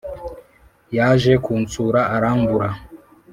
[0.97, 2.69] Yaje kunsura arambura